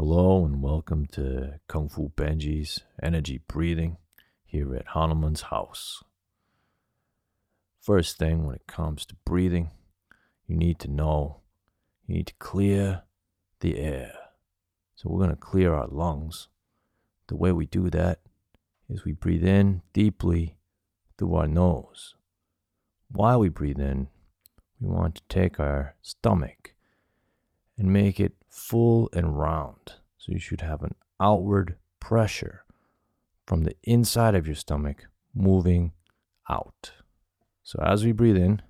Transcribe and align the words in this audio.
Hello 0.00 0.44
and 0.44 0.62
welcome 0.62 1.06
to 1.06 1.58
Kung 1.66 1.88
Fu 1.88 2.12
Benji's 2.16 2.82
Energy 3.02 3.40
Breathing 3.48 3.96
here 4.44 4.76
at 4.76 4.86
Hanuman's 4.94 5.40
house. 5.50 6.04
First 7.80 8.16
thing 8.16 8.46
when 8.46 8.54
it 8.54 8.68
comes 8.68 9.04
to 9.06 9.16
breathing, 9.24 9.72
you 10.46 10.54
need 10.54 10.78
to 10.78 10.88
know 10.88 11.40
you 12.06 12.14
need 12.14 12.28
to 12.28 12.34
clear 12.34 13.02
the 13.58 13.80
air. 13.80 14.12
So 14.94 15.08
we're 15.08 15.18
going 15.18 15.30
to 15.30 15.36
clear 15.36 15.74
our 15.74 15.88
lungs. 15.88 16.46
The 17.26 17.34
way 17.34 17.50
we 17.50 17.66
do 17.66 17.90
that 17.90 18.20
is 18.88 19.04
we 19.04 19.14
breathe 19.14 19.44
in 19.44 19.82
deeply 19.92 20.58
through 21.18 21.34
our 21.34 21.48
nose. 21.48 22.14
While 23.10 23.40
we 23.40 23.48
breathe 23.48 23.80
in, 23.80 24.06
we 24.78 24.90
want 24.90 25.16
to 25.16 25.22
take 25.28 25.58
our 25.58 25.96
stomach 26.02 26.74
and 27.78 27.92
make 27.92 28.20
it 28.20 28.34
full 28.50 29.08
and 29.12 29.38
round. 29.38 29.94
So 30.18 30.32
you 30.32 30.38
should 30.38 30.60
have 30.60 30.82
an 30.82 30.96
outward 31.20 31.76
pressure 32.00 32.64
from 33.46 33.64
the 33.64 33.76
inside 33.84 34.34
of 34.34 34.46
your 34.46 34.56
stomach 34.56 35.06
moving 35.34 35.92
out. 36.50 36.92
So 37.62 37.80
as 37.82 38.04
we 38.04 38.12
breathe 38.12 38.36
in 38.36 38.60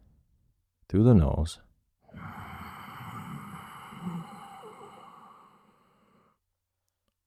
through 0.88 1.05
the 1.05 1.14
nose, 1.14 1.59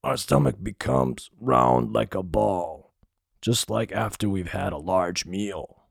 our 0.04 0.18
stomach 0.18 0.58
becomes 0.62 1.30
round 1.40 1.94
like 1.94 2.14
a 2.14 2.24
ball, 2.24 2.94
just 3.42 3.70
like 3.70 3.92
after 3.92 4.30
we've 4.30 4.52
had 4.52 4.74
a 4.74 4.78
large 4.78 5.26
meal. 5.26 5.84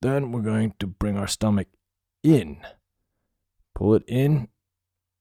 Then 0.00 0.32
we're 0.32 0.42
going 0.42 0.74
to 0.78 0.86
bring 0.86 1.16
our 1.16 1.26
stomach 1.26 1.68
in, 2.22 2.58
pull 3.74 3.94
it 3.94 4.04
in, 4.06 4.48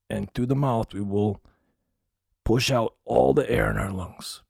and 0.10 0.34
through 0.34 0.46
the 0.46 0.56
mouth 0.56 0.94
we 0.94 1.02
will 1.02 1.42
push 2.44 2.72
out 2.72 2.96
all 3.06 3.34
the 3.34 3.50
air 3.50 3.70
in 3.70 3.78
our 3.78 3.92
lungs. 3.92 4.42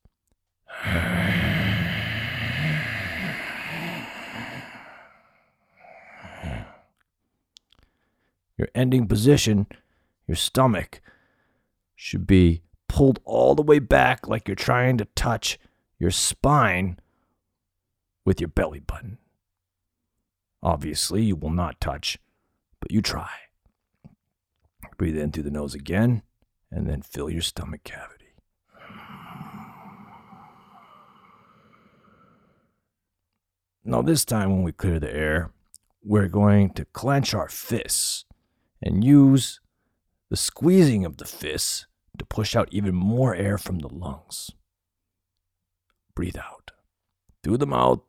Your 8.58 8.68
ending 8.76 9.08
position, 9.08 9.68
your 10.28 10.36
stomach, 10.36 11.02
should 11.96 12.28
be 12.28 12.62
pulled 12.88 13.20
all 13.24 13.56
the 13.56 13.64
way 13.64 13.80
back 13.80 14.28
like 14.28 14.48
you're 14.48 14.56
trying 14.56 14.98
to 14.98 15.06
touch 15.16 15.58
your 15.98 16.12
spine 16.12 17.00
with 18.26 18.40
your 18.40 18.50
belly 18.50 18.80
button. 18.80 19.18
Obviously, 20.62 21.24
you 21.24 21.36
will 21.36 21.50
not 21.50 21.82
touch, 21.82 22.18
but 22.80 22.92
you 22.92 23.02
try. 23.02 23.30
Breathe 24.98 25.18
in 25.18 25.32
through 25.32 25.44
the 25.44 25.52
nose 25.52 25.74
again, 25.74 26.24
and 26.72 26.88
then 26.88 27.02
fill 27.02 27.30
your 27.30 27.42
stomach 27.42 27.84
cavity. 27.84 28.36
Now, 33.86 34.02
this 34.02 34.24
time 34.24 34.52
when 34.52 34.64
we 34.64 34.72
clear 34.72 35.00
the 35.00 35.14
air, 35.14 35.52
we're 36.04 36.30
going 36.30 36.72
to 36.76 36.86
clench 36.86 37.34
our 37.34 37.50
fists 37.50 38.26
and 38.82 39.04
use 39.04 39.60
the 40.30 40.38
squeezing 40.38 41.06
of 41.06 41.18
the 41.18 41.26
fists 41.26 41.86
to 42.18 42.26
push 42.26 42.56
out 42.56 42.70
even 42.72 42.96
more 42.96 43.36
air 43.36 43.58
from 43.58 43.80
the 43.80 43.90
lungs. 43.90 44.52
Breathe 46.16 46.38
out 46.38 46.72
through 47.44 47.58
the 47.58 47.68
mouth. 47.68 48.02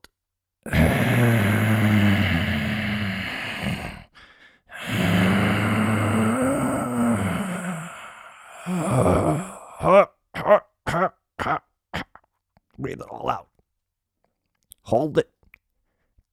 Breathe 12.78 13.00
it 13.00 13.06
all 13.10 13.30
out. 13.30 13.48
Hold 14.82 15.16
it. 15.16 15.30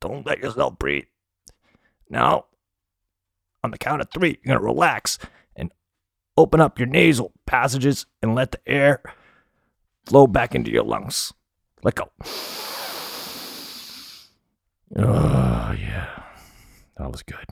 Don't 0.01 0.25
let 0.25 0.39
yourself 0.39 0.77
breathe. 0.77 1.05
Now, 2.09 2.45
on 3.63 3.71
the 3.71 3.77
count 3.77 4.01
of 4.01 4.09
three, 4.11 4.37
you're 4.43 4.55
going 4.55 4.59
to 4.59 4.65
relax 4.65 5.17
and 5.55 5.71
open 6.35 6.59
up 6.59 6.77
your 6.77 6.87
nasal 6.87 7.31
passages 7.45 8.05
and 8.21 8.35
let 8.35 8.51
the 8.51 8.59
air 8.67 9.01
flow 10.05 10.27
back 10.27 10.53
into 10.53 10.71
your 10.71 10.83
lungs. 10.83 11.31
Let 11.83 11.95
go. 11.95 12.11
Oh, 14.93 15.73
yeah. 15.79 16.23
That 16.97 17.09
was 17.09 17.23
good. 17.23 17.45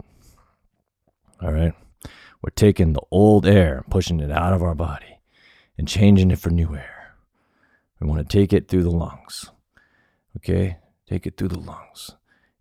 All 1.41 1.53
right. 1.53 1.73
We're 2.41 2.51
taking 2.51 2.93
the 2.93 3.01
old 3.11 3.45
air 3.45 3.77
and 3.77 3.91
pushing 3.91 4.19
it 4.19 4.31
out 4.31 4.53
of 4.53 4.63
our 4.63 4.75
body 4.75 5.19
and 5.77 5.87
changing 5.87 6.31
it 6.31 6.39
for 6.39 6.49
new 6.49 6.75
air. 6.75 7.15
We 7.99 8.07
want 8.07 8.27
to 8.27 8.37
take 8.37 8.53
it 8.53 8.67
through 8.67 8.83
the 8.83 8.91
lungs. 8.91 9.51
Okay? 10.37 10.77
Take 11.07 11.27
it 11.27 11.37
through 11.37 11.49
the 11.49 11.59
lungs. 11.59 12.11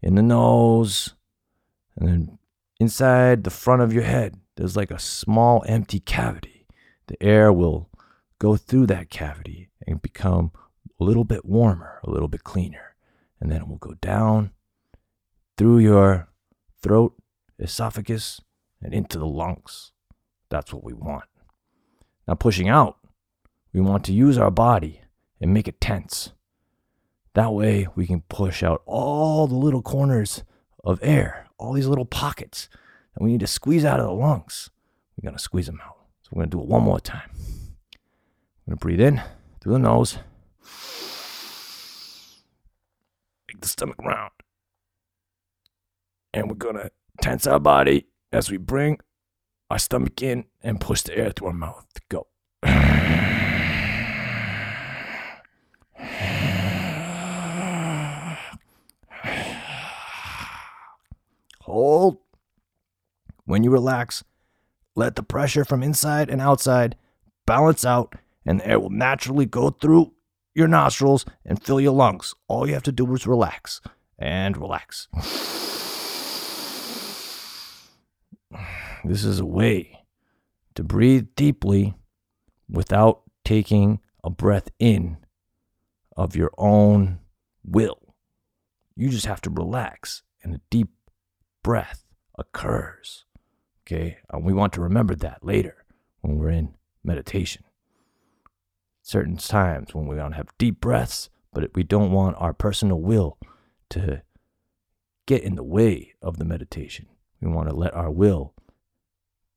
In 0.03 0.15
the 0.15 0.23
nose, 0.23 1.15
and 1.97 2.09
then 2.09 2.39
inside 2.81 3.45
the 3.45 3.51
front 3.51 3.83
of 3.83 3.93
your 3.93 4.05
head, 4.05 4.39
there's 4.57 4.77
like 4.77 4.91
a 4.91 4.99
small 4.99 5.65
empty 5.67 6.01
cavity. 6.01 6.67
The 7.07 7.23
air 7.23 7.53
will 7.53 7.89
go 8.39 8.57
through 8.57 8.87
that 8.87 9.11
cavity 9.11 9.71
and 9.87 10.03
become 10.03 10.53
a 11.01 11.05
little 11.05 11.25
bit 11.25 11.45
warmer, 11.45 12.01
a 12.05 12.11
little 12.11 12.29
bit 12.29 12.45
cleaner. 12.45 12.95
And 13.41 13.51
then 13.51 13.63
it 13.63 13.69
will 13.69 13.77
go 13.77 13.95
down 13.95 14.51
through 15.57 15.79
your 15.79 16.29
throat, 16.83 17.15
esophagus, 17.59 18.41
and 18.83 18.95
into 18.95 19.19
the 19.19 19.27
lungs. 19.27 19.93
That's 20.51 20.73
what 20.73 20.85
we 20.85 20.93
want. 20.93 21.25
Now, 22.27 22.35
pushing 22.35 22.69
out, 22.69 22.99
we 23.73 23.81
want 23.81 24.05
to 24.05 24.13
use 24.13 24.39
our 24.39 24.51
body 24.51 25.01
and 25.41 25.53
make 25.53 25.69
it 25.69 25.81
tense. 25.81 26.33
That 27.35 27.53
way, 27.53 27.87
we 27.95 28.07
can 28.07 28.23
push 28.23 28.63
out 28.63 28.83
all 28.87 29.47
the 29.47 29.55
little 29.55 29.83
corners 29.83 30.43
of 30.85 30.99
air, 31.03 31.47
all 31.59 31.73
these 31.73 31.87
little 31.87 32.05
pockets 32.05 32.69
that 33.15 33.23
we 33.23 33.33
need 33.33 33.41
to 33.41 33.47
squeeze 33.47 33.85
out 33.85 34.01
of 34.01 34.07
the 34.07 34.13
lungs. 34.13 34.71
We're 35.17 35.29
going 35.29 35.37
to 35.37 35.43
squeeze 35.43 35.67
them 35.67 35.81
out. 35.85 35.97
So, 36.23 36.31
we're 36.33 36.41
going 36.41 36.51
to 36.51 36.57
do 36.57 36.63
it 36.63 36.69
one 36.69 36.83
more 36.83 37.01
time. 37.01 37.31
We're 38.67 38.73
going 38.73 38.79
to 38.79 38.83
breathe 38.83 39.01
in 39.01 39.23
through 39.61 39.75
the 39.75 39.79
nose, 39.79 40.19
make 43.49 43.61
the 43.61 43.69
stomach 43.69 43.99
round. 44.03 44.33
And 46.35 46.49
we're 46.49 46.57
going 46.57 46.77
to 46.77 46.91
tense 47.23 47.47
our 47.47 47.59
body 47.59 48.07
as 48.33 48.51
we 48.51 48.57
bring 48.57 48.99
our 49.71 49.79
stomach 49.79 50.23
in 50.23 50.45
and 50.63 50.81
push 50.81 51.03
the 51.03 51.17
air 51.17 51.31
through 51.31 51.49
our 51.49 51.53
mouth. 51.53 51.87
Go. 52.09 52.27
Hold. 61.63 62.19
When 63.45 63.63
you 63.63 63.71
relax, 63.71 64.25
let 64.95 65.17
the 65.17 65.23
pressure 65.23 65.65
from 65.65 65.83
inside 65.83 66.29
and 66.29 66.41
outside 66.41 66.97
balance 67.47 67.85
out, 67.85 68.15
and 68.45 68.61
the 68.61 68.69
air 68.69 68.81
will 68.81 68.91
naturally 68.91 69.47
go 69.47 69.71
through 69.71 70.13
your 70.55 70.69
nostrils 70.69 71.25
and 71.45 71.63
fill 71.63 71.81
your 71.81 71.93
lungs. 71.93 72.35
All 72.47 72.67
you 72.67 72.75
have 72.75 72.83
to 72.85 72.93
do 72.93 73.11
is 73.15 73.27
relax 73.27 73.81
and 74.19 74.57
relax. 74.57 75.09
This 79.05 79.25
is 79.25 79.41
a 79.41 79.47
way 79.47 80.05
to 80.75 80.83
breathe 80.83 81.29
deeply 81.37 81.95
without 82.69 83.23
taking 83.45 84.01
a 84.25 84.31
breath 84.31 84.69
in 84.79 85.19
of 86.17 86.35
your 86.35 86.51
own 86.59 87.21
will. 87.65 88.15
You 88.97 89.09
just 89.09 89.27
have 89.27 89.41
to 89.43 89.51
relax, 89.51 90.23
and 90.43 90.55
a 90.55 90.61
deep 90.71 90.89
breath 91.63 92.05
occurs. 92.37 93.25
Okay? 93.87 94.19
And 94.31 94.45
we 94.45 94.53
want 94.53 94.73
to 94.75 94.81
remember 94.81 95.15
that 95.17 95.45
later 95.45 95.85
when 96.21 96.39
we're 96.39 96.51
in 96.51 96.75
meditation. 97.05 97.65
Certain 99.03 99.37
times 99.37 99.95
when 99.95 100.07
we 100.07 100.17
want 100.17 100.33
to 100.33 100.37
have 100.37 100.49
deep 100.59 100.81
breaths, 100.81 101.31
but 101.53 101.75
we 101.75 101.83
don't 101.83 102.13
want 102.13 102.37
our 102.39 102.53
personal 102.53 103.01
will 103.01 103.39
to 103.91 104.23
get 105.27 105.43
in 105.43 105.55
the 105.55 105.65
way 105.65 106.15
of 106.21 106.39
the 106.39 106.45
meditation. 106.45 107.07
We 107.41 107.49
want 107.49 107.69
to 107.69 107.75
let 107.75 107.95
our 107.95 108.11
will 108.11 108.55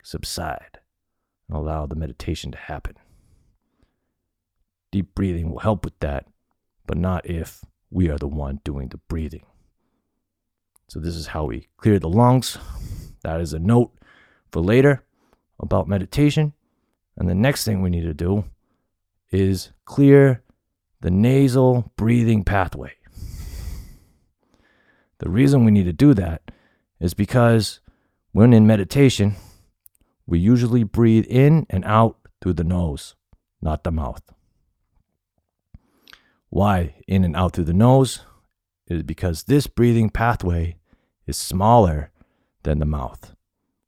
subside 0.04 0.80
and 1.48 1.57
allow 1.57 1.86
the 1.86 1.95
meditation 1.95 2.51
to 2.51 2.57
happen. 2.57 2.95
Deep 4.92 5.13
breathing 5.16 5.50
will 5.50 5.60
help 5.60 5.86
with 5.86 5.98
that, 6.00 6.25
but 6.86 6.98
not 6.98 7.30
if 7.30 7.63
we 7.89 8.10
are 8.10 8.18
the 8.18 8.28
one 8.28 8.60
doing 8.63 8.89
the 8.89 8.98
breathing. 8.98 9.45
So, 10.88 11.00
this 11.00 11.16
is 11.16 11.28
how 11.28 11.45
we 11.45 11.69
clear 11.78 12.00
the 12.00 12.10
lungs. 12.10 12.57
That 13.24 13.39
is 13.39 13.54
a 13.54 13.60
note 13.60 13.94
for 14.51 14.62
later 14.62 15.04
about 15.60 15.88
meditation. 15.88 16.54
And 17.16 17.30
the 17.30 17.36
next 17.36 17.63
thing 17.63 17.81
we 17.81 17.89
need 17.89 18.04
to 18.04 18.13
do 18.13 18.45
is 19.31 19.72
clear 19.86 20.44
the 21.01 21.12
nasal 21.12 21.92
breathing 21.95 22.44
pathway. 22.44 22.94
The 25.19 25.30
reason 25.30 25.63
we 25.63 25.72
need 25.72 25.86
to 25.86 25.94
do 25.94 26.13
that 26.16 26.50
is 27.01 27.15
because 27.15 27.81
when 28.31 28.53
in 28.53 28.68
meditation, 28.68 29.36
we 30.25 30.39
usually 30.39 30.83
breathe 30.83 31.25
in 31.27 31.65
and 31.69 31.83
out 31.83 32.18
through 32.39 32.53
the 32.53 32.63
nose, 32.63 33.15
not 33.62 33.83
the 33.83 33.92
mouth. 33.92 34.21
Why 36.50 36.95
in 37.07 37.24
and 37.24 37.36
out 37.36 37.53
through 37.53 37.65
the 37.65 37.74
nose? 37.74 38.21
It 38.88 38.98
is 38.98 39.03
because 39.03 39.44
this 39.44 39.68
breathing 39.68 40.09
pathway 40.09 40.77
is 41.25 41.38
smaller 41.38 42.12
than 42.63 42.80
the 42.80 42.86
mouth. 42.86 43.36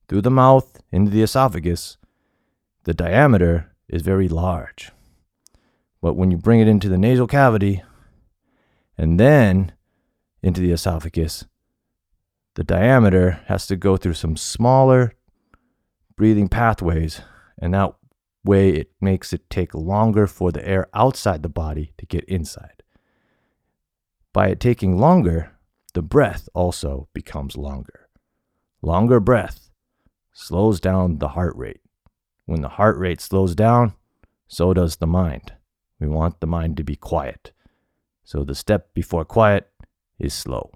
Through 0.08 0.22
the 0.22 0.32
mouth 0.32 0.82
into 0.92 1.12
the 1.12 1.22
esophagus, 1.22 1.98
the 2.84 2.94
diameter 2.94 3.72
is 3.88 4.02
very 4.02 4.28
large. 4.28 4.92
But 6.02 6.16
when 6.16 6.32
you 6.32 6.38
bring 6.38 6.60
it 6.60 6.68
into 6.68 6.90
the 6.90 6.98
nasal 6.98 7.28
cavity 7.28 7.84
and 8.98 9.20
then 9.20 9.74
into 10.42 10.62
the 10.62 10.72
esophagus, 10.72 11.46
the 12.56 12.64
diameter 12.64 13.42
has 13.48 13.66
to 13.68 13.76
go 13.76 13.98
through 13.98 14.14
some 14.14 14.38
smaller 14.38 15.14
breathing 16.16 16.48
pathways, 16.48 17.22
and 17.60 17.74
that 17.74 17.94
way 18.44 18.70
it 18.70 18.92
makes 19.02 19.34
it 19.34 19.50
take 19.50 19.74
longer 19.74 20.28
for 20.28 20.52
the 20.52 20.68
air 20.68 20.88
outside 20.94 21.42
the 21.44 21.50
body 21.50 21.94
to 21.98 22.06
get 22.06 22.24
inside. 22.26 22.84
By 24.32 24.50
it 24.50 24.60
taking 24.60 24.98
longer, 24.98 25.52
the 25.94 26.02
breath 26.02 26.50
also 26.54 27.08
becomes 27.14 27.56
longer. 27.56 28.10
Longer 28.82 29.20
breath 29.20 29.70
slows 30.34 30.80
down 30.80 31.20
the 31.20 31.30
heart 31.30 31.56
rate. 31.56 31.82
When 32.46 32.62
the 32.62 32.70
heart 32.70 32.98
rate 32.98 33.22
slows 33.22 33.56
down, 33.56 33.94
so 34.48 34.74
does 34.74 34.98
the 34.98 35.08
mind. 35.08 35.54
We 36.00 36.08
want 36.08 36.40
the 36.42 36.48
mind 36.48 36.78
to 36.78 36.84
be 36.84 36.96
quiet. 36.96 37.52
So 38.24 38.44
the 38.44 38.56
step 38.56 38.94
before 38.94 39.24
quiet 39.24 39.70
is 40.20 40.34
slow. 40.34 40.72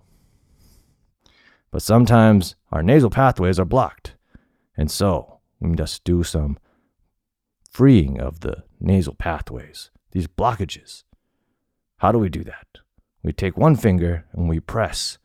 But 1.77 1.83
sometimes 1.83 2.55
our 2.71 2.81
nasal 2.81 3.11
pathways 3.11 3.59
are 3.59 3.63
blocked. 3.63 4.15
And 4.75 4.89
so 4.89 5.41
we 5.59 5.69
must 5.69 6.03
do 6.03 6.23
some 6.23 6.57
freeing 7.69 8.19
of 8.19 8.39
the 8.39 8.63
nasal 8.79 9.13
pathways, 9.13 9.91
these 10.11 10.25
blockages. 10.25 11.03
How 11.97 12.11
do 12.11 12.17
we 12.17 12.29
do 12.29 12.43
that? 12.45 12.65
We 13.21 13.31
take 13.31 13.57
one 13.57 13.75
finger 13.75 14.25
and 14.33 14.49
we 14.49 14.59
press 14.59 15.19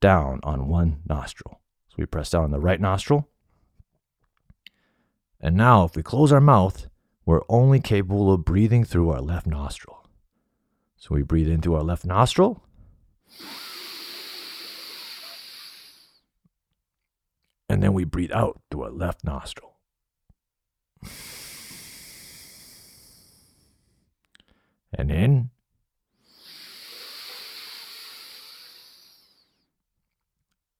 down 0.00 0.40
on 0.42 0.66
one 0.66 1.02
nostril. 1.06 1.60
So 1.90 1.96
we 1.98 2.06
press 2.06 2.30
down 2.30 2.44
on 2.44 2.52
the 2.52 2.58
right 2.58 2.80
nostril. 2.80 3.28
And 5.42 5.58
now, 5.58 5.84
if 5.84 5.94
we 5.94 6.02
close 6.02 6.32
our 6.32 6.40
mouth, 6.40 6.86
we're 7.26 7.42
only 7.50 7.80
capable 7.80 8.32
of 8.32 8.46
breathing 8.46 8.84
through 8.84 9.10
our 9.10 9.20
left 9.20 9.46
nostril. 9.46 10.08
So 10.96 11.14
we 11.14 11.20
breathe 11.20 11.50
in 11.50 11.60
through 11.60 11.74
our 11.74 11.84
left 11.84 12.06
nostril. 12.06 12.64
And 17.72 17.82
then 17.82 17.94
we 17.94 18.04
breathe 18.04 18.32
out 18.32 18.60
through 18.70 18.82
our 18.82 18.90
left 18.90 19.24
nostril. 19.24 19.78
And 24.92 25.10
in. 25.10 25.48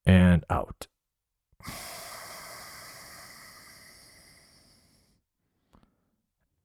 And 0.04 0.44
out. 0.50 0.86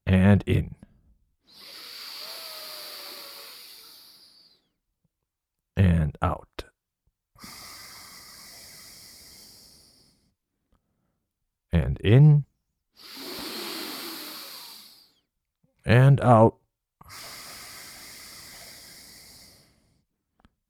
And 0.05 0.43
in. 0.45 0.75
And 5.77 6.17
out. 6.21 6.65
And 11.71 11.96
in. 12.07 12.45
And 15.85 16.21
out. 16.21 16.55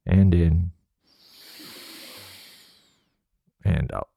And 0.06 0.34
in. 0.34 0.72
And 3.64 3.92
out. 3.94 4.10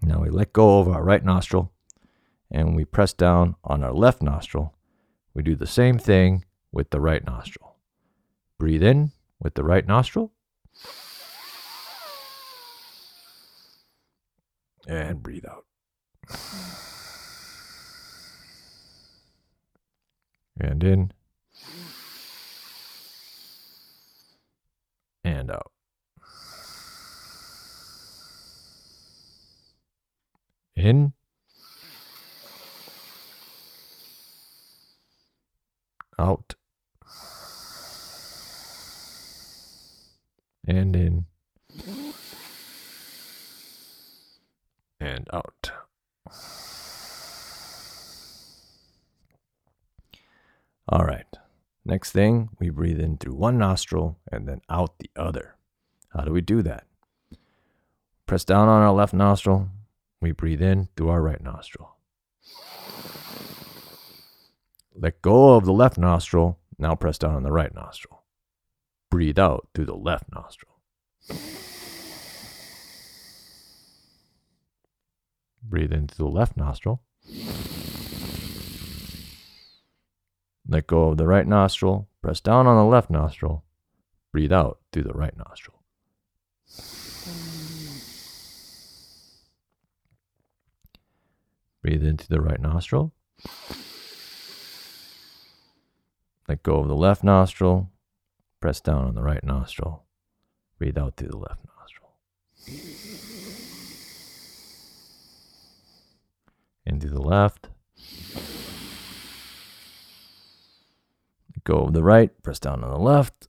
Now 0.00 0.20
we 0.20 0.30
let 0.30 0.52
go 0.52 0.80
of 0.80 0.88
our 0.88 1.02
right 1.02 1.24
nostril 1.24 1.72
and 2.50 2.76
we 2.76 2.84
press 2.84 3.12
down 3.12 3.56
on 3.64 3.82
our 3.84 3.92
left 3.92 4.22
nostril. 4.22 4.74
We 5.34 5.42
do 5.42 5.54
the 5.54 5.66
same 5.66 5.98
thing 5.98 6.44
with 6.72 6.90
the 6.90 7.00
right 7.00 7.24
nostril. 7.24 7.76
Breathe 8.58 8.82
in 8.82 9.12
with 9.40 9.54
the 9.54 9.64
right 9.64 9.86
nostril. 9.86 10.32
And 14.86 15.22
breathe 15.22 15.44
out. 15.48 15.64
And 20.60 20.82
in. 20.84 21.12
And 25.24 25.50
out. 25.50 25.72
In. 30.76 31.12
Out. 36.18 36.54
And 40.66 40.94
in. 40.94 41.26
And 45.00 45.28
out. 45.32 45.72
All 50.88 51.04
right. 51.04 51.26
Next 52.02 52.10
thing, 52.10 52.48
we 52.58 52.68
breathe 52.68 52.98
in 52.98 53.16
through 53.16 53.36
one 53.36 53.58
nostril 53.58 54.18
and 54.32 54.48
then 54.48 54.60
out 54.68 54.98
the 54.98 55.08
other. 55.14 55.54
How 56.08 56.24
do 56.24 56.32
we 56.32 56.40
do 56.40 56.60
that? 56.62 56.84
Press 58.26 58.44
down 58.44 58.68
on 58.68 58.82
our 58.82 58.92
left 58.92 59.14
nostril. 59.14 59.68
We 60.20 60.32
breathe 60.32 60.60
in 60.60 60.88
through 60.96 61.10
our 61.10 61.22
right 61.22 61.40
nostril. 61.40 61.94
Let 64.96 65.22
go 65.22 65.54
of 65.54 65.64
the 65.64 65.72
left 65.72 65.96
nostril. 65.96 66.58
Now 66.76 66.96
press 66.96 67.18
down 67.18 67.36
on 67.36 67.44
the 67.44 67.52
right 67.52 67.72
nostril. 67.72 68.24
Breathe 69.08 69.38
out 69.38 69.68
through 69.72 69.86
the 69.86 69.94
left 69.94 70.24
nostril. 70.34 70.80
Breathe 75.62 75.92
in 75.92 76.08
through 76.08 76.26
the 76.26 76.32
left 76.32 76.56
nostril. 76.56 77.00
Let 80.72 80.86
go 80.86 81.10
of 81.10 81.18
the 81.18 81.26
right 81.26 81.46
nostril. 81.46 82.08
Press 82.22 82.40
down 82.40 82.66
on 82.66 82.78
the 82.78 82.90
left 82.90 83.10
nostril. 83.10 83.62
Breathe 84.32 84.54
out 84.54 84.78
through 84.90 85.02
the 85.02 85.12
right 85.12 85.36
nostril. 85.36 85.82
Breathe 91.82 92.02
into 92.02 92.26
the 92.26 92.40
right 92.40 92.58
nostril. 92.58 93.12
Let 96.48 96.62
go 96.62 96.80
of 96.80 96.88
the 96.88 96.96
left 96.96 97.22
nostril. 97.22 97.90
Press 98.58 98.80
down 98.80 99.04
on 99.04 99.14
the 99.14 99.22
right 99.22 99.44
nostril. 99.44 100.04
Breathe 100.78 100.96
out 100.96 101.18
through 101.18 101.28
the 101.28 101.36
left 101.36 101.60
nostril. 101.66 102.14
Into 106.86 107.10
the 107.10 107.20
left. 107.20 107.68
Let 111.51 111.51
go 111.64 111.84
of 111.84 111.92
the 111.92 112.02
right. 112.02 112.30
Press 112.42 112.58
down 112.58 112.82
on 112.84 112.90
the 112.90 112.98
left. 112.98 113.48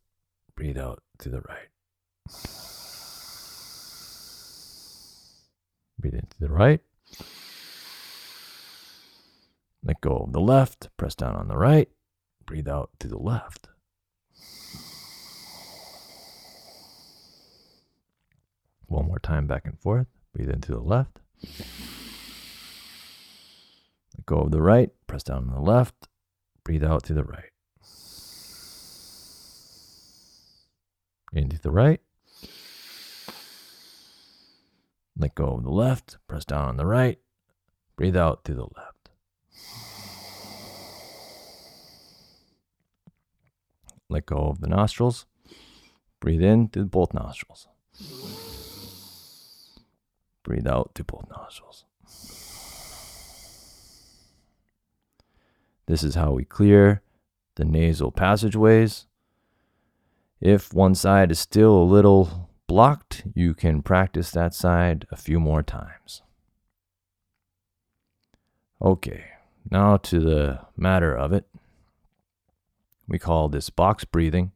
Breathe 0.55 0.77
out 0.77 1.01
to 1.19 1.29
the 1.29 1.41
right. 1.41 1.69
Breathe 5.99 6.15
into 6.15 6.37
the 6.39 6.49
right. 6.49 6.81
Let 9.83 10.01
go 10.01 10.17
of 10.17 10.33
the 10.33 10.41
left. 10.41 10.89
Press 10.97 11.15
down 11.15 11.35
on 11.35 11.47
the 11.47 11.57
right. 11.57 11.89
Breathe 12.45 12.67
out 12.67 12.91
to 12.99 13.07
the 13.07 13.17
left. 13.17 13.67
One 18.87 19.07
more 19.07 19.19
time 19.19 19.47
back 19.47 19.65
and 19.65 19.79
forth. 19.79 20.07
Breathe 20.33 20.49
into 20.49 20.71
the 20.71 20.81
left. 20.81 21.19
Let 24.15 24.25
go 24.25 24.41
of 24.41 24.51
the 24.51 24.61
right. 24.61 24.91
Press 25.07 25.23
down 25.23 25.49
on 25.49 25.53
the 25.53 25.61
left. 25.61 26.07
Breathe 26.63 26.83
out 26.83 27.03
to 27.03 27.13
the 27.13 27.23
right. 27.23 27.52
Into 31.35 31.59
the 31.59 31.71
right. 31.71 31.99
Let 35.17 35.33
go 35.33 35.47
of 35.55 35.63
the 35.63 35.71
left, 35.71 36.17
press 36.27 36.45
down 36.45 36.67
on 36.67 36.77
the 36.77 36.85
right, 36.85 37.17
breathe 37.95 38.15
out 38.15 38.43
through 38.43 38.55
the 38.55 38.67
left. 38.75 39.09
Let 44.09 44.27
go 44.27 44.37
of 44.37 44.61
the 44.61 44.67
nostrils, 44.67 45.25
breathe 46.19 46.43
in 46.43 46.69
through 46.69 46.85
both 46.85 47.15
nostrils, 47.15 47.67
breathe 50.43 50.67
out 50.67 50.91
through 50.93 51.05
both 51.05 51.25
nostrils. 51.31 51.85
This 55.87 56.03
is 56.03 56.13
how 56.13 56.33
we 56.33 56.45
clear 56.45 57.01
the 57.55 57.65
nasal 57.65 58.11
passageways 58.11 59.07
if 60.43 60.73
one 60.73 60.93
side 60.93 61.31
is 61.31 61.39
still 61.39 61.71
a 61.77 61.85
little 61.85 62.49
blocked, 62.67 63.23
you 63.33 63.53
can 63.53 63.81
practice 63.81 64.29
that 64.31 64.53
side 64.53 65.07
a 65.09 65.15
few 65.15 65.39
more 65.39 65.63
times. 65.63 66.21
Okay, 68.81 69.23
now 69.71 69.95
to 69.95 70.19
the 70.19 70.59
matter 70.75 71.15
of 71.15 71.31
it. 71.31 71.45
We 73.07 73.17
call 73.19 73.47
this 73.47 73.69
box 73.69 74.03
breathing. 74.03 74.51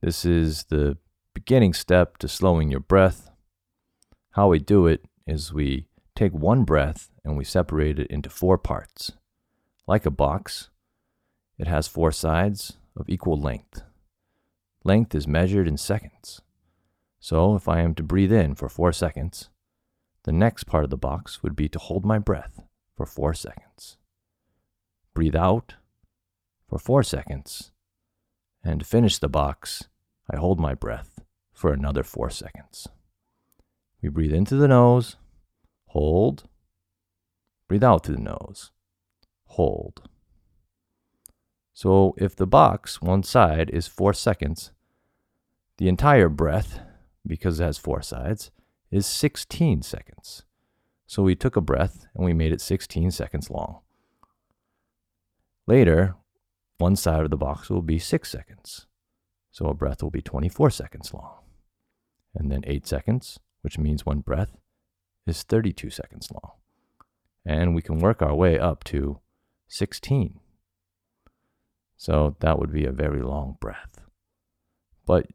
This 0.00 0.24
is 0.24 0.64
the 0.64 0.96
beginning 1.34 1.74
step 1.74 2.16
to 2.16 2.26
slowing 2.26 2.70
your 2.70 2.80
breath. 2.80 3.28
How 4.30 4.48
we 4.48 4.58
do 4.58 4.86
it 4.86 5.04
is 5.26 5.52
we 5.52 5.86
take 6.14 6.32
one 6.32 6.64
breath 6.64 7.10
and 7.22 7.36
we 7.36 7.44
separate 7.44 7.98
it 7.98 8.06
into 8.06 8.30
four 8.30 8.56
parts. 8.56 9.12
Like 9.86 10.06
a 10.06 10.10
box, 10.10 10.70
it 11.58 11.66
has 11.66 11.86
four 11.86 12.10
sides 12.10 12.78
of 12.96 13.06
equal 13.06 13.38
length. 13.38 13.82
Length 14.84 15.14
is 15.14 15.26
measured 15.26 15.66
in 15.66 15.78
seconds. 15.78 16.42
So 17.18 17.56
if 17.56 17.68
I 17.68 17.80
am 17.80 17.94
to 17.94 18.02
breathe 18.02 18.32
in 18.32 18.54
for 18.54 18.68
four 18.68 18.92
seconds, 18.92 19.48
the 20.24 20.32
next 20.32 20.64
part 20.64 20.84
of 20.84 20.90
the 20.90 20.98
box 20.98 21.42
would 21.42 21.56
be 21.56 21.70
to 21.70 21.78
hold 21.78 22.04
my 22.04 22.18
breath 22.18 22.60
for 22.94 23.06
four 23.06 23.32
seconds. 23.32 23.96
Breathe 25.14 25.34
out 25.34 25.76
for 26.68 26.78
four 26.78 27.02
seconds. 27.02 27.72
And 28.62 28.80
to 28.80 28.86
finish 28.86 29.18
the 29.18 29.28
box, 29.28 29.84
I 30.30 30.36
hold 30.36 30.60
my 30.60 30.74
breath 30.74 31.20
for 31.52 31.72
another 31.72 32.02
four 32.02 32.28
seconds. 32.28 32.86
We 34.02 34.10
breathe 34.10 34.34
into 34.34 34.56
the 34.56 34.68
nose, 34.68 35.16
hold, 35.86 36.44
breathe 37.68 37.84
out 37.84 38.04
through 38.04 38.16
the 38.16 38.22
nose, 38.22 38.70
hold. 39.46 40.02
So 41.74 42.14
if 42.16 42.36
the 42.36 42.46
box, 42.46 43.02
one 43.02 43.24
side, 43.24 43.68
is 43.68 43.88
four 43.88 44.14
seconds, 44.14 44.70
the 45.78 45.88
entire 45.88 46.28
breath, 46.28 46.78
because 47.26 47.58
it 47.58 47.64
has 47.64 47.78
four 47.78 48.00
sides, 48.00 48.52
is 48.92 49.06
16 49.06 49.82
seconds. 49.82 50.44
So 51.08 51.24
we 51.24 51.34
took 51.34 51.56
a 51.56 51.60
breath 51.60 52.06
and 52.14 52.24
we 52.24 52.32
made 52.32 52.52
it 52.52 52.60
16 52.60 53.10
seconds 53.10 53.50
long. 53.50 53.80
Later, 55.66 56.14
one 56.78 56.94
side 56.94 57.24
of 57.24 57.30
the 57.30 57.36
box 57.36 57.68
will 57.68 57.82
be 57.82 57.98
six 57.98 58.30
seconds. 58.30 58.86
So 59.50 59.66
a 59.66 59.74
breath 59.74 60.00
will 60.00 60.10
be 60.10 60.22
24 60.22 60.70
seconds 60.70 61.12
long. 61.12 61.38
And 62.36 62.52
then 62.52 62.62
eight 62.68 62.86
seconds, 62.86 63.40
which 63.62 63.78
means 63.78 64.06
one 64.06 64.20
breath, 64.20 64.56
is 65.26 65.42
32 65.42 65.90
seconds 65.90 66.30
long. 66.30 66.52
And 67.44 67.74
we 67.74 67.82
can 67.82 67.98
work 67.98 68.22
our 68.22 68.34
way 68.34 68.60
up 68.60 68.84
to 68.84 69.18
16. 69.66 70.38
So 71.96 72.36
that 72.40 72.58
would 72.58 72.72
be 72.72 72.84
a 72.84 72.92
very 72.92 73.22
long 73.22 73.56
breath. 73.60 74.00
But 75.06 75.26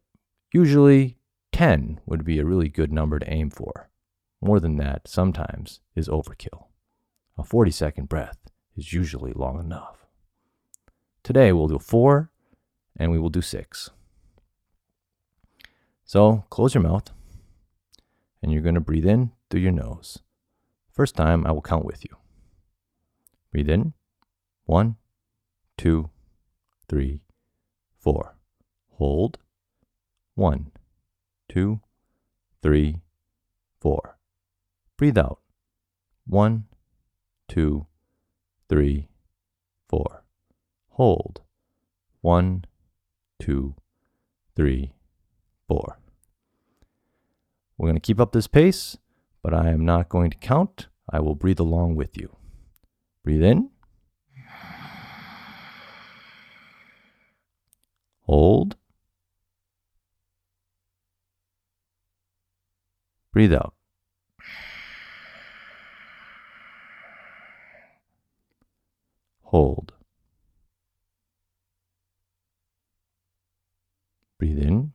usually 0.51 1.17
10 1.51 2.01
would 2.05 2.23
be 2.23 2.39
a 2.39 2.45
really 2.45 2.69
good 2.69 2.91
number 2.91 3.19
to 3.19 3.31
aim 3.31 3.49
for. 3.49 3.89
More 4.41 4.59
than 4.59 4.77
that, 4.77 5.07
sometimes, 5.07 5.81
is 5.95 6.07
overkill. 6.07 6.65
A 7.37 7.43
40 7.43 7.71
second 7.71 8.09
breath 8.09 8.37
is 8.75 8.93
usually 8.93 9.33
long 9.33 9.59
enough. 9.59 10.05
Today 11.23 11.51
we'll 11.51 11.67
do 11.67 11.79
four 11.79 12.31
and 12.97 13.11
we 13.11 13.19
will 13.19 13.29
do 13.29 13.41
six. 13.41 13.89
So 16.05 16.45
close 16.49 16.73
your 16.73 16.83
mouth 16.83 17.11
and 18.41 18.51
you're 18.51 18.61
going 18.61 18.75
to 18.75 18.81
breathe 18.81 19.05
in 19.05 19.31
through 19.49 19.61
your 19.61 19.71
nose. 19.71 20.19
First 20.91 21.15
time, 21.15 21.45
I 21.45 21.51
will 21.51 21.61
count 21.61 21.85
with 21.85 22.03
you. 22.03 22.17
Breathe 23.51 23.69
in. 23.69 23.93
One, 24.65 24.97
two, 25.77 26.09
three, 26.89 27.21
four. 27.99 28.35
Hold. 28.97 29.37
One, 30.35 30.71
two, 31.47 31.81
three, 32.61 33.01
four. 33.79 34.17
Breathe 34.97 35.17
out. 35.17 35.39
One, 36.25 36.65
two, 37.47 37.85
three, 38.67 39.09
four. 39.87 40.23
Hold. 40.89 41.41
One, 42.21 42.65
two, 43.39 43.75
three, 44.55 44.93
four. 45.67 45.99
We're 47.77 47.87
going 47.87 47.95
to 47.95 48.01
keep 48.01 48.19
up 48.19 48.33
this 48.33 48.47
pace, 48.47 48.97
but 49.41 49.53
I 49.53 49.69
am 49.69 49.85
not 49.85 50.09
going 50.09 50.31
to 50.31 50.37
count. 50.37 50.87
I 51.09 51.19
will 51.21 51.35
breathe 51.35 51.59
along 51.59 51.95
with 51.95 52.17
you. 52.17 52.35
Breathe 53.23 53.43
in. 53.43 53.69
Hold. 58.29 58.75
Breathe 63.33 63.53
out. 63.53 63.73
Hold. 69.45 69.93
Breathe 74.37 74.59
in. 74.59 74.93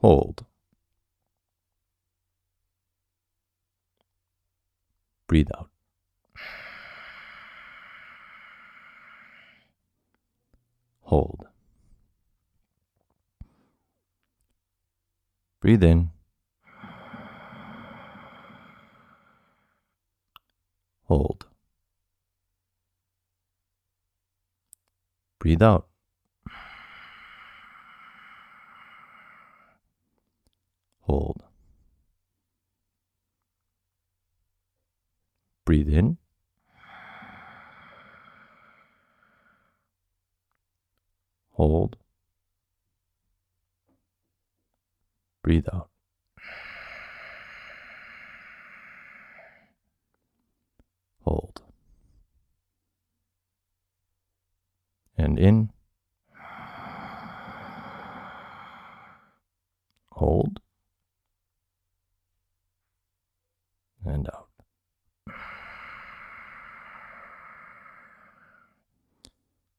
Hold. 0.00 0.44
Breathe 5.28 5.46
out. 5.56 5.70
Hold. 11.14 11.46
Breathe 15.60 15.84
in. 15.84 16.10
Hold. 21.04 21.46
Breathe 25.38 25.62
out. 25.62 25.86
Hold. 31.02 31.44
Breathe 35.64 35.88
in. 35.90 36.18
Hold. 41.54 41.96
Breathe 45.42 45.66
out. 45.72 45.88
Hold. 51.22 51.62
And 55.16 55.38
in. 55.38 55.70
Hold. 60.10 60.58
And 64.04 64.28
out. 64.28 64.48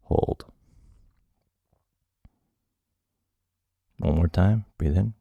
Hold. 0.03 0.45
One 4.05 4.17
more 4.17 4.27
time. 4.27 4.65
Breathe 4.77 4.97
in. 4.97 5.15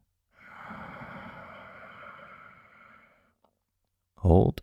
Hold. 4.19 4.61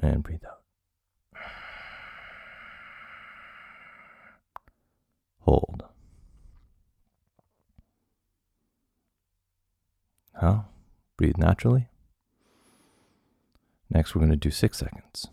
And 0.00 0.22
breathe 0.22 0.40
out. 0.46 0.62
Hold. 5.40 5.82
Now, 10.40 10.68
breathe 11.18 11.36
naturally. 11.36 11.88
Next, 13.90 14.14
we're 14.14 14.20
going 14.20 14.30
to 14.30 14.36
do 14.36 14.50
six 14.50 14.78
seconds. 14.78 15.26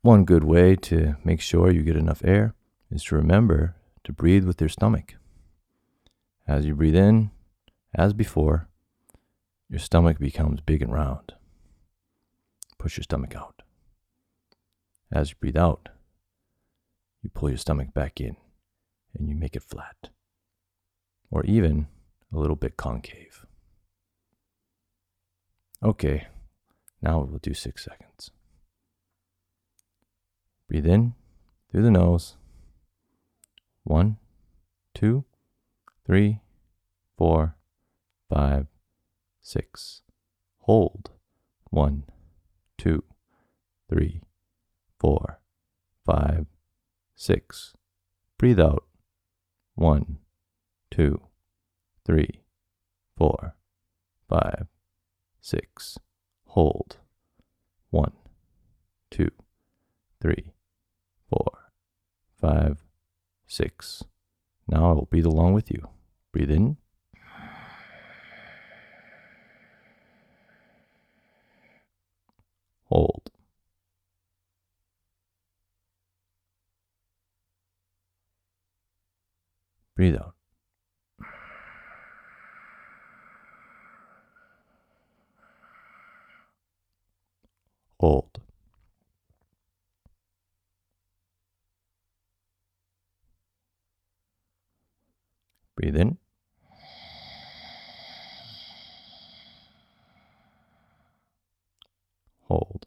One 0.00 0.24
good 0.24 0.42
way 0.42 0.74
to 0.74 1.14
make 1.22 1.40
sure 1.40 1.70
you 1.70 1.82
get 1.82 1.94
enough 1.94 2.22
air 2.24 2.56
is 2.92 3.04
to 3.04 3.14
remember 3.16 3.74
to 4.04 4.12
breathe 4.12 4.44
with 4.44 4.60
your 4.60 4.68
stomach. 4.68 5.14
As 6.46 6.66
you 6.66 6.74
breathe 6.74 6.96
in, 6.96 7.30
as 7.94 8.12
before, 8.12 8.68
your 9.68 9.78
stomach 9.78 10.18
becomes 10.18 10.60
big 10.60 10.82
and 10.82 10.92
round. 10.92 11.32
Push 12.78 12.98
your 12.98 13.04
stomach 13.04 13.34
out. 13.34 13.62
As 15.10 15.30
you 15.30 15.36
breathe 15.40 15.56
out, 15.56 15.88
you 17.22 17.30
pull 17.30 17.48
your 17.48 17.58
stomach 17.58 17.94
back 17.94 18.20
in 18.20 18.36
and 19.16 19.28
you 19.28 19.34
make 19.34 19.56
it 19.56 19.62
flat, 19.62 20.10
or 21.30 21.44
even 21.44 21.86
a 22.32 22.38
little 22.38 22.56
bit 22.56 22.76
concave. 22.76 23.46
Okay, 25.82 26.26
now 27.00 27.20
we'll 27.20 27.38
do 27.38 27.54
six 27.54 27.84
seconds. 27.84 28.30
Breathe 30.68 30.86
in 30.86 31.14
through 31.70 31.82
the 31.82 31.90
nose. 31.90 32.36
One, 33.84 34.18
two, 34.94 35.24
three, 36.06 36.40
four, 37.18 37.56
five, 38.28 38.66
six. 39.40 40.02
Hold. 40.60 41.10
One, 41.70 42.04
two, 42.78 43.02
three, 43.88 44.22
four, 45.00 45.40
five, 46.04 46.46
six. 47.16 47.74
Breathe 48.38 48.60
out. 48.60 48.84
One, 49.74 50.18
two, 50.90 51.20
three, 52.04 52.42
four, 53.16 53.56
five, 54.28 54.66
six. 55.40 55.98
Hold. 56.48 56.98
One, 57.90 58.12
two, 59.10 59.30
three, 60.20 60.52
four, 61.28 61.70
five, 62.40 62.84
six. 63.52 64.02
Now 64.66 64.90
I 64.90 64.92
will 64.92 65.06
breathe 65.06 65.26
along 65.26 65.52
with 65.52 65.70
you. 65.70 65.88
Breathe 66.32 66.50
in. 66.50 66.78
Hold. 72.84 73.30
Breathe 79.94 80.16
out. 80.16 80.34
Hold. 88.00 88.41
Breathe 95.82 95.96
in. 95.96 96.16
Hold. 102.42 102.86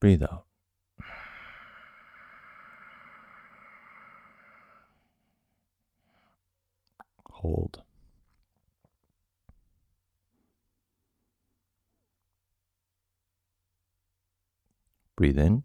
Breathe 0.00 0.24
out. 0.24 0.46
Hold. 7.30 7.82
Breathe 15.18 15.38
in. 15.40 15.64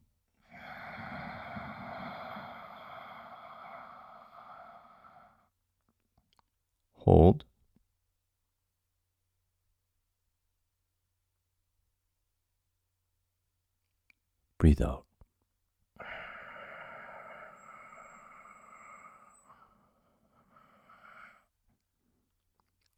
Hold. 6.93 7.45
Breathe 14.57 14.81
out. 14.81 15.05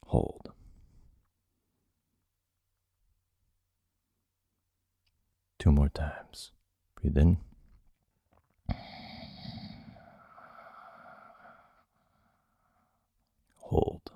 Hold. 0.06 0.48
Two 5.66 5.72
more 5.72 5.88
times. 5.88 6.52
Breathe 6.94 7.18
in. 7.18 7.38
Hold. 13.56 14.12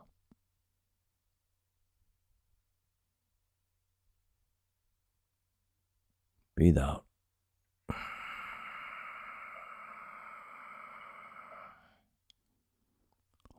Breathe 6.55 6.79
out. 6.79 7.03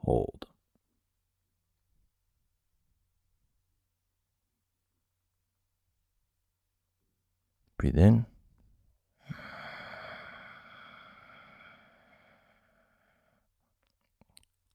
Hold. 0.05 0.45
Breathe 7.81 7.97
in. 7.97 8.27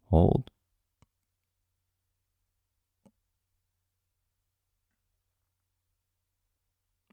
Hold. 0.07 0.51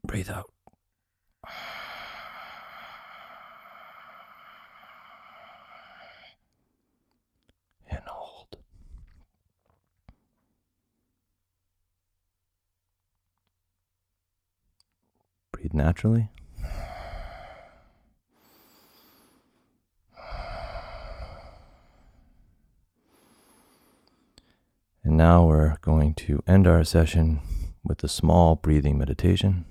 Breathe 0.04 0.30
out. 0.30 0.50
And 7.88 8.02
hold. 8.08 8.56
Breathe 15.64 15.72
naturally. 15.72 16.28
And 25.02 25.16
now 25.16 25.46
we're 25.46 25.78
going 25.80 26.12
to 26.16 26.42
end 26.46 26.66
our 26.66 26.84
session 26.84 27.40
with 27.82 28.04
a 28.04 28.08
small 28.08 28.56
breathing 28.56 28.98
meditation. 28.98 29.64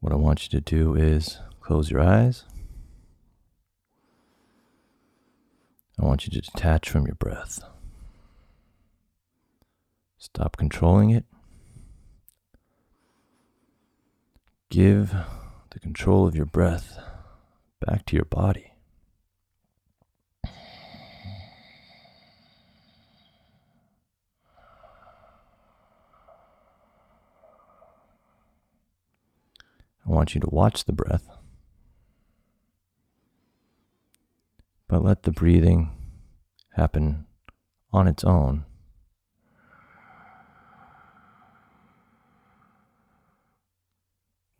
What 0.00 0.12
I 0.12 0.16
want 0.16 0.42
you 0.42 0.50
to 0.50 0.60
do 0.60 0.94
is 0.94 1.38
close 1.60 1.90
your 1.90 2.02
eyes. 2.02 2.44
I 5.98 6.04
want 6.04 6.26
you 6.26 6.30
to 6.32 6.42
detach 6.42 6.90
from 6.90 7.06
your 7.06 7.14
breath. 7.14 7.62
Stop 10.22 10.58
controlling 10.58 11.08
it. 11.08 11.24
Give 14.68 15.14
the 15.70 15.80
control 15.80 16.26
of 16.26 16.36
your 16.36 16.44
breath 16.44 16.98
back 17.80 18.04
to 18.04 18.16
your 18.16 18.26
body. 18.26 18.74
I 20.44 20.50
want 30.04 30.34
you 30.34 30.40
to 30.42 30.50
watch 30.50 30.84
the 30.84 30.92
breath, 30.92 31.30
but 34.86 35.02
let 35.02 35.22
the 35.22 35.32
breathing 35.32 35.96
happen 36.74 37.24
on 37.90 38.06
its 38.06 38.22
own. 38.22 38.66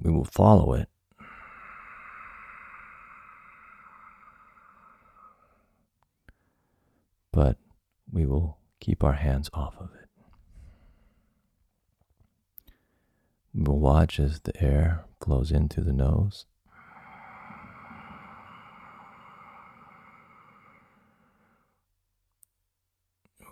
We 0.03 0.11
will 0.11 0.25
follow 0.25 0.73
it. 0.73 0.89
But 7.33 7.59
we 8.11 8.27
will 8.27 8.59
keep 8.81 9.05
our 9.05 9.13
hands 9.13 9.51
off 9.53 9.77
of 9.79 9.91
it. 9.95 10.09
We 13.55 13.65
will 13.65 13.79
watch 13.79 14.19
as 14.19 14.41
the 14.41 14.63
air 14.63 15.05
flows 15.21 15.53
in 15.53 15.69
through 15.69 15.85
the 15.85 15.93
nose. 15.93 16.47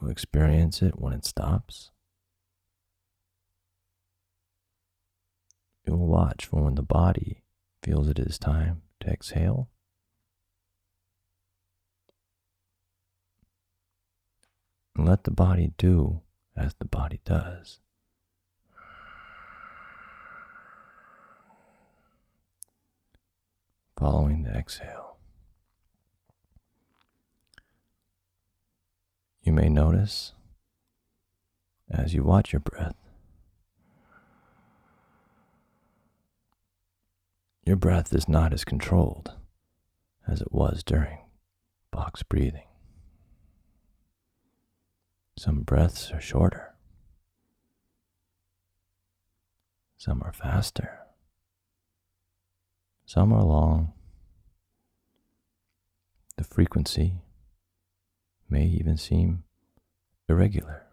We'll 0.00 0.10
experience 0.10 0.80
it 0.82 0.98
when 0.98 1.12
it 1.12 1.24
stops. 1.24 1.90
Will 5.88 6.06
watch 6.06 6.46
for 6.46 6.62
when 6.62 6.74
the 6.74 6.82
body 6.82 7.42
feels 7.82 8.08
it 8.08 8.18
is 8.18 8.38
time 8.38 8.82
to 9.00 9.08
exhale. 9.08 9.68
And 14.96 15.06
let 15.06 15.24
the 15.24 15.30
body 15.30 15.72
do 15.78 16.20
as 16.56 16.74
the 16.74 16.84
body 16.84 17.20
does. 17.24 17.80
following 23.98 24.44
the 24.44 24.50
exhale. 24.50 25.16
You 29.42 29.52
may 29.52 29.68
notice 29.68 30.34
as 31.90 32.14
you 32.14 32.22
watch 32.22 32.52
your 32.52 32.60
breath, 32.60 32.94
your 37.68 37.76
breath 37.76 38.14
is 38.14 38.26
not 38.26 38.54
as 38.54 38.64
controlled 38.64 39.34
as 40.26 40.40
it 40.40 40.50
was 40.50 40.82
during 40.82 41.18
box 41.90 42.22
breathing. 42.22 42.66
Some 45.36 45.60
breaths 45.60 46.10
are 46.10 46.20
shorter, 46.20 46.72
some 49.98 50.22
are 50.22 50.32
faster, 50.32 51.00
some 53.04 53.34
are 53.34 53.44
long. 53.44 53.92
The 56.38 56.44
frequency 56.44 57.16
may 58.48 58.64
even 58.64 58.96
seem 58.96 59.44
irregular. 60.26 60.86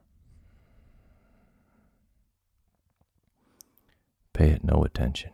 Pay 4.33 4.49
it 4.49 4.65
no 4.65 4.83
attention. 4.83 5.31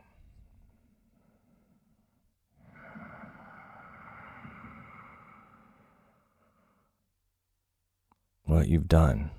What 8.51 8.67
you've 8.67 8.89
done 8.89 9.31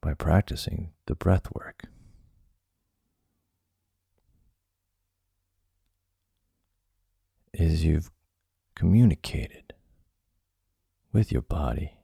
by 0.00 0.14
practicing 0.14 0.92
the 1.04 1.14
breath 1.14 1.48
work 1.52 1.82
is 7.52 7.84
you've 7.84 8.10
communicated 8.74 9.74
with 11.12 11.30
your 11.30 11.42
body. 11.42 11.98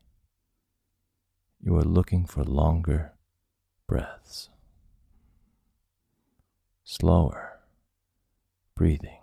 You 1.63 1.79
are 1.79 1.83
looking 1.83 2.27
for 2.27 2.45
longer 2.45 3.15
breaths, 3.89 4.51
slower 6.85 7.61
breathing. 8.77 9.22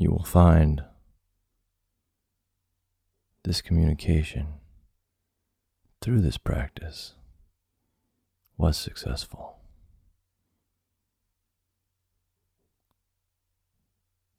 You 0.00 0.10
will 0.10 0.24
find 0.24 0.82
this 3.44 3.60
communication 3.60 4.46
through 6.00 6.22
this 6.22 6.38
practice 6.38 7.12
was 8.56 8.78
successful. 8.78 9.58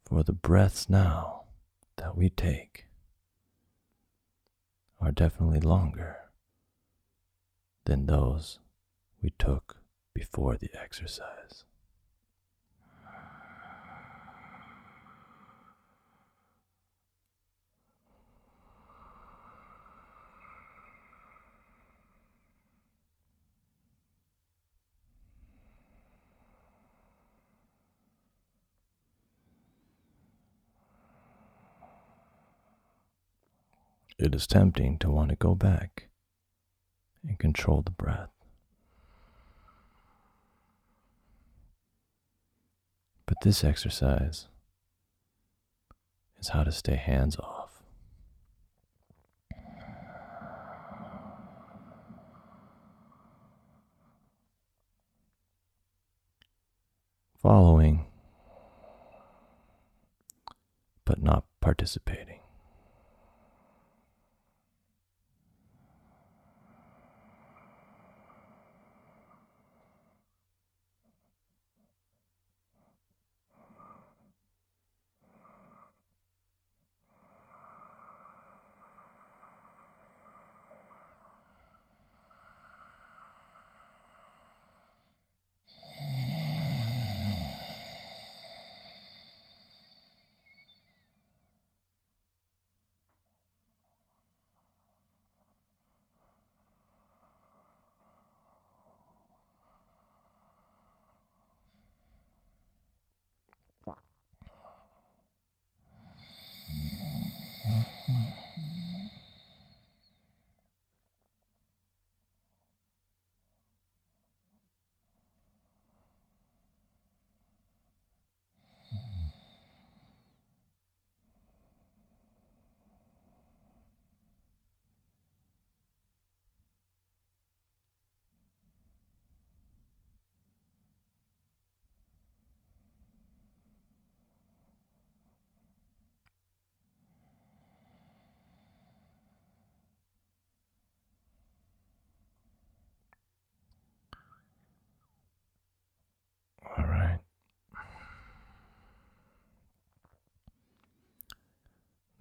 For 0.07 0.23
the 0.23 0.33
breaths 0.33 0.89
now 0.89 1.43
that 1.97 2.17
we 2.17 2.31
take 2.31 2.87
are 4.99 5.11
definitely 5.11 5.59
longer 5.59 6.15
than 7.85 8.07
those 8.07 8.57
we 9.21 9.31
took 9.37 9.77
before 10.15 10.57
the 10.57 10.71
exercise. 10.73 11.65
It 34.21 34.35
is 34.35 34.45
tempting 34.45 34.99
to 34.99 35.09
want 35.09 35.29
to 35.29 35.35
go 35.35 35.55
back 35.55 36.09
and 37.27 37.39
control 37.39 37.81
the 37.81 37.89
breath. 37.89 38.29
But 43.25 43.37
this 43.41 43.63
exercise 43.63 44.47
is 46.39 46.49
how 46.49 46.63
to 46.63 46.71
stay 46.71 46.97
hands 46.97 47.35
off. 47.37 47.81
Following, 57.41 58.05
but 61.05 61.23
not 61.23 61.45
participating. 61.59 62.40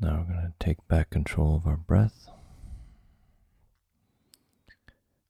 Now 0.03 0.25
we're 0.27 0.35
going 0.35 0.47
to 0.47 0.53
take 0.59 0.89
back 0.89 1.11
control 1.11 1.55
of 1.57 1.67
our 1.67 1.77
breath, 1.77 2.31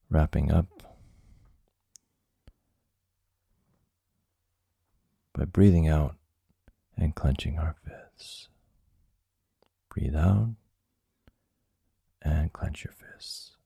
wrapping 0.09 0.53
up 0.53 0.67
by 5.33 5.45
breathing 5.45 5.89
out 5.89 6.15
and 6.97 7.17
clenching 7.17 7.59
our 7.59 7.75
fists. 7.85 8.47
Breathe 9.93 10.15
out 10.15 10.55
and 12.23 12.53
clench 12.53 12.85
your 12.85 12.93
fists. 12.93 13.57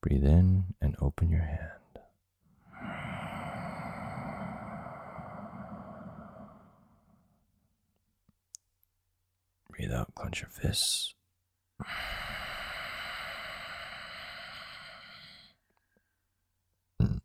Breathe 0.00 0.24
in 0.24 0.64
and 0.80 0.96
open 1.00 1.30
your 1.30 1.42
hand. 1.42 1.79
Breathe 9.90 9.98
out, 9.98 10.14
clench 10.14 10.40
your 10.40 10.50
fists. 10.50 11.14
Mm. 17.02 17.20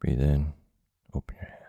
Breathe 0.00 0.22
in, 0.22 0.54
open 1.12 1.36
your 1.36 1.50
hands. 1.50 1.60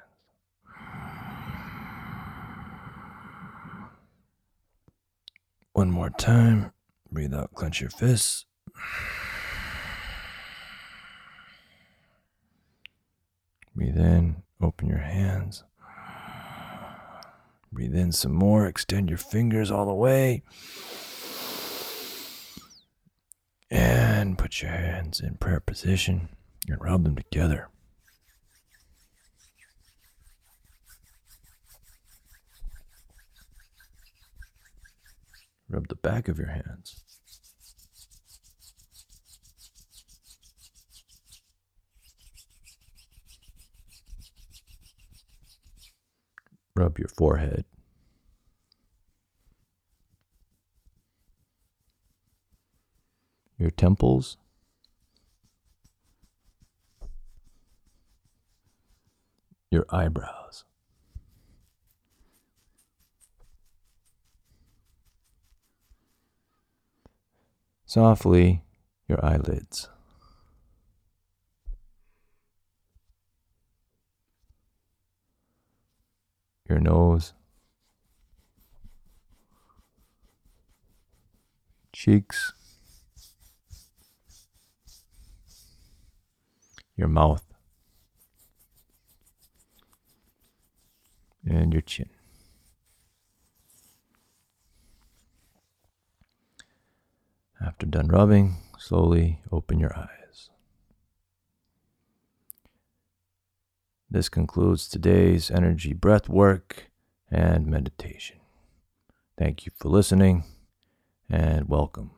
One 5.73 5.91
more 5.91 6.11
time. 6.11 6.71
Breathe 7.11 7.33
out, 7.33 7.53
clench 7.55 7.81
your 7.81 7.89
fists. 7.89 8.45
Breathe 13.75 13.97
in, 13.97 14.43
open 14.61 14.87
your 14.87 14.99
hands. 14.99 15.65
Breathe 17.75 17.95
in 17.95 18.13
some 18.13 18.31
more, 18.31 18.67
extend 18.67 19.09
your 19.09 19.17
fingers 19.17 19.69
all 19.69 19.85
the 19.85 19.93
way. 19.93 20.43
And 23.69 24.37
put 24.37 24.61
your 24.61 24.71
hands 24.71 25.19
in 25.19 25.35
prayer 25.35 25.59
position 25.59 26.29
and 26.69 26.81
rub 26.81 27.03
them 27.03 27.17
together. 27.17 27.67
Rub 35.67 35.89
the 35.89 35.95
back 35.95 36.29
of 36.29 36.37
your 36.37 36.47
hands. 36.47 37.04
Rub 46.75 46.99
your 46.99 47.07
forehead. 47.07 47.63
Your 53.57 53.71
temples. 53.71 54.35
Your 59.71 59.85
eyebrows. 59.89 60.65
Softly, 67.85 68.63
your 69.07 69.23
eyelids. 69.25 69.89
Your 76.75 76.81
nose. 76.81 77.31
Cheeks. 81.93 82.51
Your 86.97 87.07
mouth. 87.07 87.45
And 91.45 91.71
your 91.71 91.81
chin. 91.81 92.09
After 97.65 97.85
done 97.85 98.09
rubbing, 98.09 98.57
slowly 98.77 99.39
open 99.49 99.79
your 99.79 99.97
eyes. 99.97 100.24
This 104.15 104.29
concludes 104.29 104.87
today's 104.87 105.51
energy 105.51 105.91
breath 105.91 106.29
work 106.29 106.89
and 107.29 107.67
meditation. 107.67 108.37
Thank 109.37 109.65
you 109.65 109.73
for 109.75 109.89
listening 109.89 110.45
and 111.29 111.67
welcome 111.67 112.11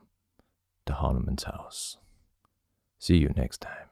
to 0.86 0.92
Hanuman's 0.92 1.42
house. 1.42 1.96
See 3.00 3.16
you 3.16 3.30
next 3.30 3.60
time. 3.60 3.87